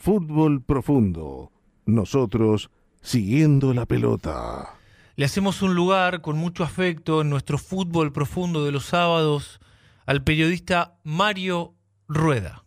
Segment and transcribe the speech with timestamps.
[0.00, 1.52] Fútbol Profundo.
[1.84, 2.70] Nosotros
[3.02, 4.70] siguiendo la pelota.
[5.16, 9.60] Le hacemos un lugar con mucho afecto en nuestro fútbol profundo de los sábados
[10.06, 11.74] al periodista Mario
[12.08, 12.64] Rueda.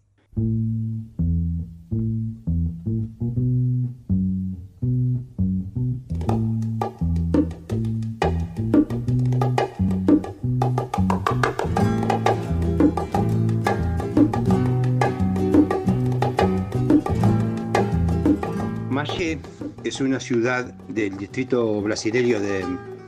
[19.84, 22.66] Es una ciudad del distrito brasileño de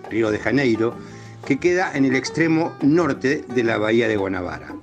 [0.09, 0.93] Río de Janeiro
[1.45, 4.75] que queda en el extremo norte de la bahía de Guanabara.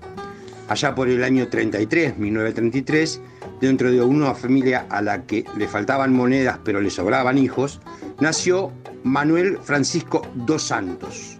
[0.68, 3.20] Allá por el año 33, 1933,
[3.60, 7.80] dentro de una familia a la que le faltaban monedas pero le sobraban hijos,
[8.20, 8.72] nació
[9.04, 11.36] Manuel Francisco dos Santos,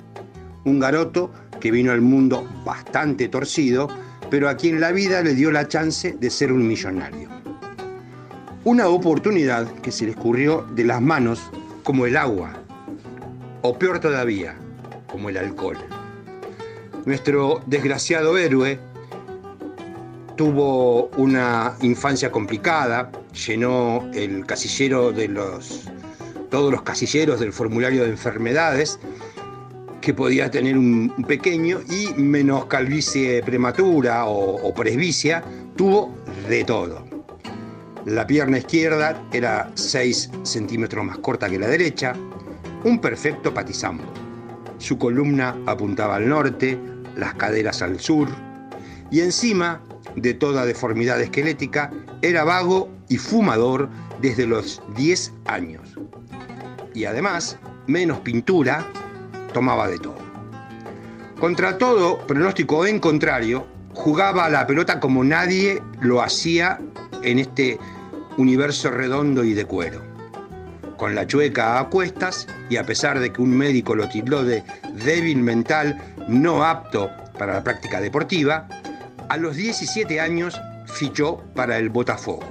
[0.66, 3.88] un garoto que vino al mundo bastante torcido,
[4.28, 7.31] pero a quien la vida le dio la chance de ser un millonario.
[8.64, 11.40] Una oportunidad que se le escurrió de las manos
[11.82, 12.52] como el agua,
[13.62, 14.54] o peor todavía,
[15.08, 15.78] como el alcohol.
[17.04, 18.78] Nuestro desgraciado héroe
[20.36, 23.10] tuvo una infancia complicada,
[23.46, 25.90] llenó el casillero de los
[26.48, 29.00] todos los casilleros del formulario de enfermedades
[30.00, 35.42] que podía tener un pequeño y menos calvicie prematura o, o presbicia,
[35.74, 36.14] tuvo
[36.48, 37.11] de todo.
[38.06, 42.14] La pierna izquierda era 6 centímetros más corta que la derecha,
[42.82, 44.02] un perfecto patizambo.
[44.78, 46.76] Su columna apuntaba al norte,
[47.14, 48.28] las caderas al sur,
[49.12, 49.80] y encima
[50.16, 53.88] de toda deformidad esquelética era vago y fumador
[54.20, 55.96] desde los 10 años.
[56.94, 57.56] Y además,
[57.86, 58.84] menos pintura,
[59.52, 60.18] tomaba de todo.
[61.38, 66.80] Contra todo pronóstico en contrario, jugaba a la pelota como nadie lo hacía
[67.22, 67.78] en este
[68.36, 70.02] universo redondo y de cuero.
[70.96, 74.62] Con la chueca a cuestas y a pesar de que un médico lo tildó de
[75.04, 78.68] débil mental, no apto para la práctica deportiva,
[79.28, 82.44] a los 17 años fichó para el Botafogo.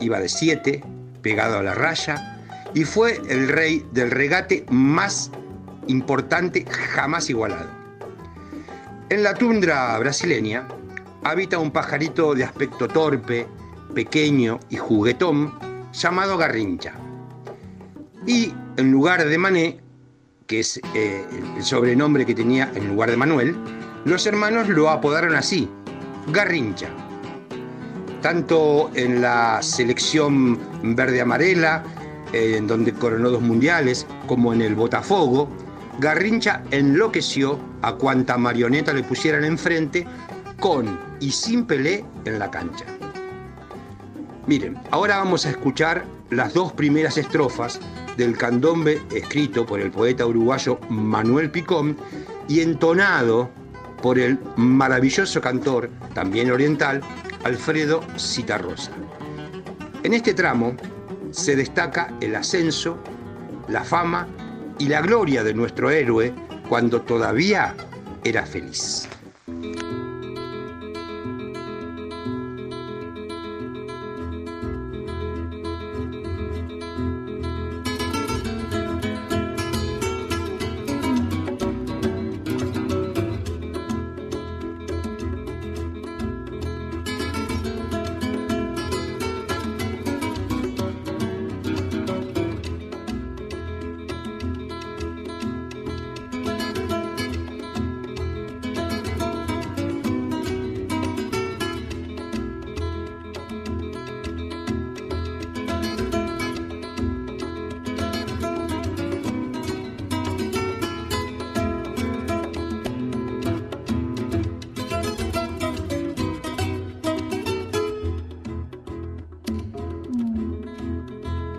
[0.00, 0.82] Iba de 7,
[1.22, 2.38] pegado a la raya,
[2.74, 5.30] y fue el rey del regate más
[5.88, 7.68] importante jamás igualado.
[9.10, 10.68] En la tundra brasileña
[11.24, 13.46] habita un pajarito de aspecto torpe,
[13.94, 15.52] pequeño y juguetón
[15.92, 16.94] llamado Garrincha.
[18.26, 19.80] Y en lugar de Mané,
[20.46, 21.24] que es eh,
[21.56, 23.56] el sobrenombre que tenía en lugar de Manuel,
[24.04, 25.68] los hermanos lo apodaron así,
[26.32, 26.88] Garrincha.
[28.22, 31.84] Tanto en la selección verde-amarela,
[32.32, 35.48] eh, en donde coronó dos mundiales, como en el Botafogo,
[35.98, 40.06] Garrincha enloqueció a cuanta marioneta le pusieran enfrente
[40.60, 42.84] con y sin Pelé en la cancha.
[44.46, 47.80] Miren, ahora vamos a escuchar las dos primeras estrofas
[48.16, 51.96] del candombe escrito por el poeta uruguayo Manuel Picón
[52.48, 53.50] y entonado
[54.02, 57.00] por el maravilloso cantor, también oriental,
[57.44, 58.92] Alfredo Citarrosa.
[60.02, 60.74] En este tramo
[61.30, 62.98] se destaca el ascenso,
[63.68, 64.26] la fama
[64.78, 66.32] y la gloria de nuestro héroe
[66.68, 67.74] cuando todavía
[68.24, 69.08] era feliz.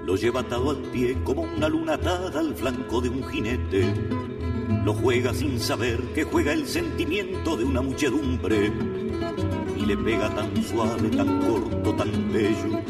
[0.09, 3.93] Lo lleva atado al pie como una luna atada al flanco de un jinete.
[4.83, 8.71] Lo juega sin saber que juega el sentimiento de una muchedumbre.
[9.77, 12.81] Y le pega tan suave, tan corto, tan bello.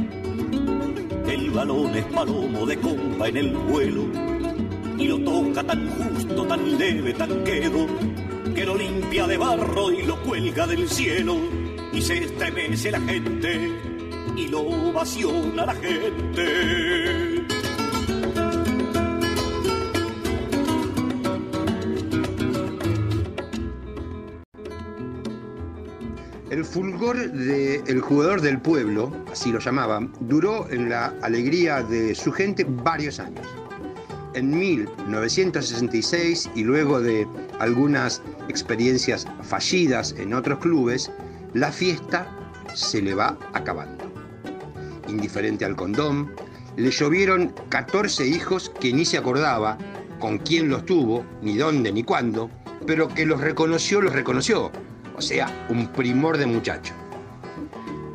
[1.27, 4.03] El balón es palomo de compa en el vuelo.
[4.97, 7.85] Y lo toca tan justo, tan leve, tan quedo.
[8.55, 11.35] Que lo limpia de barro y lo cuelga del cielo.
[11.91, 13.88] Y se estremece la gente
[14.39, 17.35] y lo ovaciona la gente.
[26.49, 32.15] En El fulgor del jugador del pueblo, así lo llamaban, duró en la alegría de
[32.15, 33.47] su gente varios años.
[34.33, 37.27] En 1966 y luego de
[37.59, 41.11] algunas experiencias fallidas en otros clubes,
[41.53, 42.27] la fiesta
[42.73, 44.08] se le va acabando.
[45.09, 46.33] Indiferente al condón,
[46.77, 49.77] le llovieron 14 hijos que ni se acordaba
[50.19, 52.49] con quién los tuvo, ni dónde, ni cuándo,
[52.85, 54.71] pero que los reconoció, los reconoció.
[55.15, 56.93] O sea, un primor de muchacho.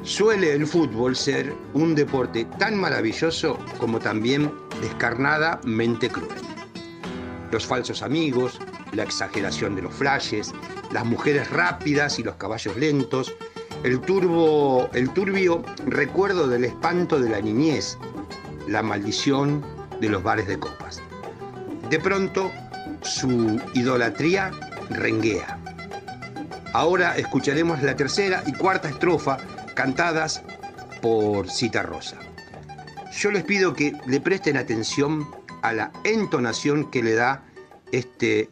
[0.02, 6.38] Suele el fútbol ser un deporte tan maravilloso como también descarnadamente cruel.
[7.50, 8.61] Los falsos amigos,
[8.93, 10.52] la exageración de los flashes,
[10.93, 13.35] las mujeres rápidas y los caballos lentos,
[13.84, 17.98] el, turbio recuerdo del espanto de la niñez,
[18.66, 19.62] la maldición
[20.00, 21.02] de los bares de copas.
[21.90, 22.50] De pronto,
[23.02, 24.50] su idolatría
[24.88, 25.58] renguea.
[26.72, 29.36] Ahora escucharemos la tercera y cuarta estrofa
[29.75, 30.42] cantadas
[31.02, 32.19] por Cita Rosa.
[33.12, 35.28] Yo les pido que le presten atención
[35.60, 37.44] a la entonación que le da
[37.92, 38.48] este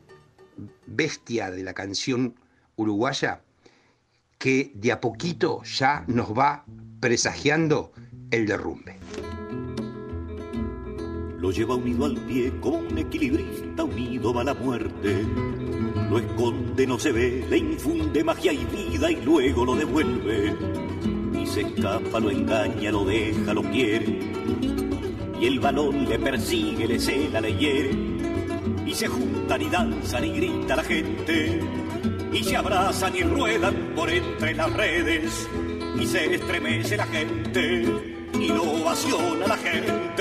[0.86, 2.34] bestia de la canción
[2.76, 3.40] uruguaya
[4.42, 6.64] que de a poquito ya nos va
[6.98, 7.92] presagiando
[8.28, 8.96] el derrumbe.
[11.38, 15.24] Lo lleva unido al pie como un equilibrista unido va la muerte.
[16.10, 20.56] Lo esconde, no se ve, le infunde magia y vida y luego lo devuelve.
[21.40, 24.18] Y se escapa, lo engaña, lo deja, lo quiere.
[25.40, 27.92] Y el balón le persigue, le cela, le hiere.
[28.84, 31.81] Y se juntan y danzan y grita la gente.
[32.32, 35.48] Y se abrazan y ruedan por entre las redes.
[35.98, 37.84] Y se estremece la gente.
[38.34, 40.11] Y lo ovaciona la gente.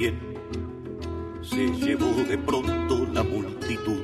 [0.00, 0.18] ¿Quién
[1.42, 4.02] se llevó de pronto la multitud?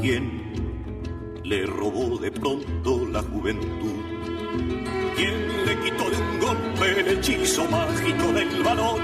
[0.00, 4.00] ¿Quién le robó de pronto la juventud?
[5.14, 9.00] ¿Quién le quitó de un golpe el hechizo mágico del balón?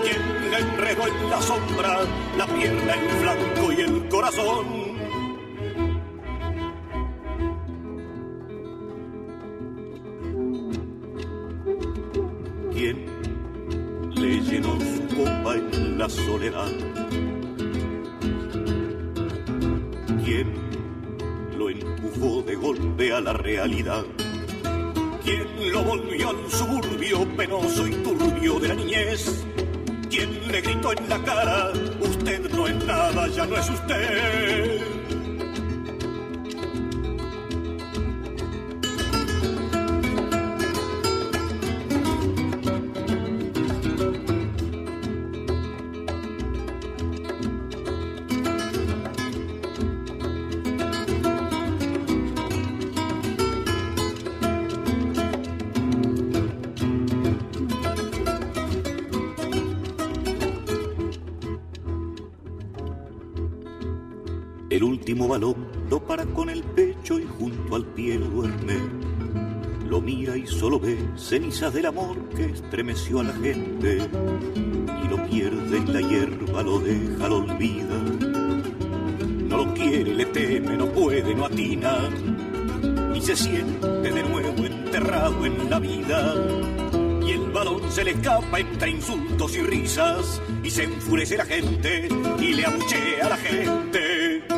[0.00, 1.98] ¿Quién le enredó en la sombra
[2.38, 4.93] la pierna, el flanco y el corazón?
[20.24, 20.52] ¿Quién
[21.56, 24.04] lo empujó de golpe a la realidad?
[25.22, 29.46] ¿Quién lo volvió al suburbio penoso y turbio de la niñez?
[30.10, 34.93] ¿Quién le gritó en la cara, usted no es nada, ya no es usted?
[64.74, 65.54] El último balón
[65.88, 68.74] lo para con el pecho y junto al pie lo duerme.
[69.88, 73.98] Lo mira y solo ve cenizas del amor que estremeció a la gente.
[75.04, 77.98] Y lo pierde en la hierba, lo deja, lo olvida.
[79.48, 82.10] No lo quiere, le teme, no puede, no atina.
[83.14, 86.34] Y se siente de nuevo enterrado en la vida.
[87.24, 90.42] Y el balón se le escapa entre insultos y risas.
[90.64, 92.08] Y se enfurece la gente
[92.40, 94.53] y le abuchea a la gente.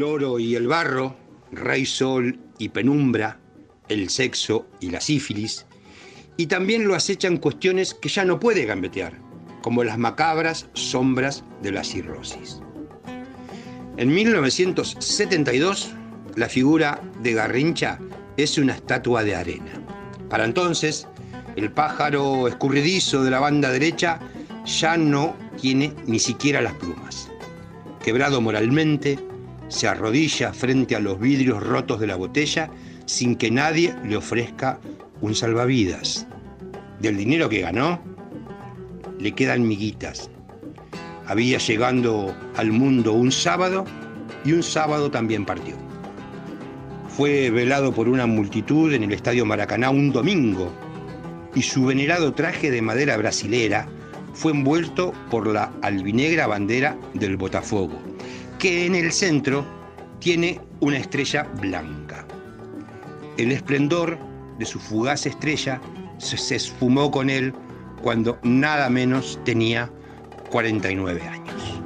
[0.00, 1.14] El oro y el barro,
[1.52, 3.38] rey sol y penumbra,
[3.90, 5.66] el sexo y la sífilis,
[6.38, 9.18] y también lo acechan cuestiones que ya no puede gambetear,
[9.60, 12.62] como las macabras sombras de la cirrosis.
[13.98, 15.90] En 1972,
[16.34, 17.98] la figura de Garrincha
[18.38, 19.82] es una estatua de arena.
[20.30, 21.08] Para entonces,
[21.56, 24.18] el pájaro escurridizo de la banda derecha
[24.64, 27.30] ya no tiene ni siquiera las plumas.
[28.02, 29.18] Quebrado moralmente,
[29.70, 32.70] se arrodilla frente a los vidrios rotos de la botella
[33.06, 34.78] sin que nadie le ofrezca
[35.20, 36.26] un salvavidas.
[37.00, 38.02] Del dinero que ganó,
[39.18, 40.30] le quedan miguitas.
[41.26, 43.84] Había llegando al mundo un sábado
[44.44, 45.76] y un sábado también partió.
[47.08, 50.72] Fue velado por una multitud en el Estadio Maracaná un domingo
[51.54, 53.88] y su venerado traje de madera brasilera
[54.32, 57.98] fue envuelto por la albinegra bandera del Botafogo,
[58.60, 59.64] que en el centro
[60.20, 62.26] tiene una estrella blanca.
[63.38, 64.18] El esplendor
[64.58, 65.80] de su fugaz estrella
[66.18, 67.54] se esfumó con él
[68.02, 69.90] cuando nada menos tenía
[70.50, 71.80] 49 años.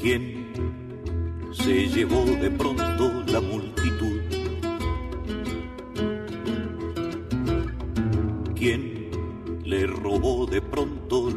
[0.00, 0.52] ¿Quién
[1.50, 4.47] se llevó de pronto la multitud?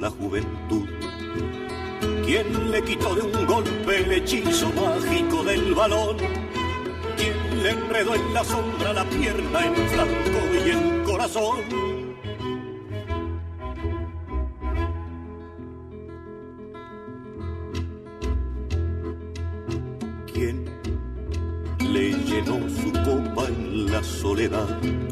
[0.01, 0.89] La juventud?
[2.25, 6.17] ¿Quién le quitó de un golpe el hechizo mágico del balón?
[7.17, 11.57] ¿Quién le enredó en la sombra la pierna, el flanco y el corazón?
[20.33, 20.65] ¿Quién
[21.79, 25.10] le llenó su copa en la soledad?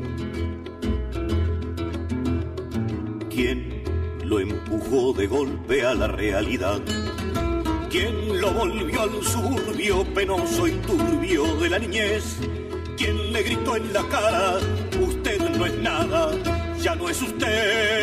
[4.40, 6.80] Empujó de golpe a la realidad?
[7.90, 12.38] ¿Quién lo volvió al suburbio penoso y turbio de la niñez?
[12.98, 14.58] ¿Quién le gritó en la cara,
[15.02, 16.32] usted no es nada,
[16.82, 18.00] ya no es usted?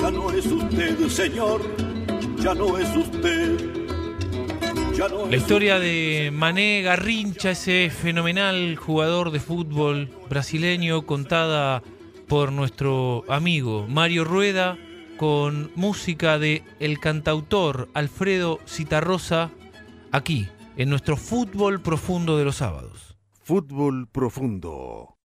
[0.00, 1.60] Ya no es usted, señor,
[2.38, 3.57] ya no es usted.
[4.98, 11.84] La historia de Mané Garrincha, ese fenomenal jugador de fútbol brasileño, contada
[12.26, 14.76] por nuestro amigo Mario Rueda,
[15.16, 19.52] con música de el cantautor Alfredo Citarrosa,
[20.10, 23.16] aquí, en nuestro fútbol profundo de los sábados.
[23.44, 25.14] Fútbol profundo.